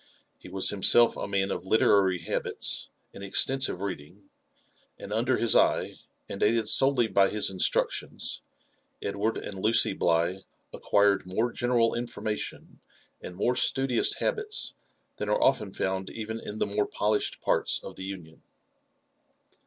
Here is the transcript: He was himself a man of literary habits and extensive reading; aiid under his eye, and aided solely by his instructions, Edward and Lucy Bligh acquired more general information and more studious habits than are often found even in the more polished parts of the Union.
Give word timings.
He 0.39 0.49
was 0.49 0.71
himself 0.71 1.15
a 1.15 1.27
man 1.27 1.51
of 1.51 1.67
literary 1.67 2.17
habits 2.17 2.89
and 3.13 3.23
extensive 3.23 3.81
reading; 3.81 4.31
aiid 4.99 5.13
under 5.13 5.37
his 5.37 5.55
eye, 5.55 5.97
and 6.27 6.41
aided 6.41 6.67
solely 6.67 7.05
by 7.07 7.29
his 7.29 7.51
instructions, 7.51 8.41
Edward 9.03 9.37
and 9.37 9.63
Lucy 9.63 9.93
Bligh 9.93 10.39
acquired 10.73 11.27
more 11.27 11.51
general 11.51 11.93
information 11.93 12.79
and 13.21 13.35
more 13.35 13.55
studious 13.55 14.15
habits 14.15 14.73
than 15.17 15.29
are 15.29 15.39
often 15.39 15.71
found 15.71 16.09
even 16.09 16.39
in 16.39 16.57
the 16.57 16.65
more 16.65 16.87
polished 16.87 17.39
parts 17.39 17.77
of 17.83 17.95
the 17.95 18.03
Union. 18.05 18.41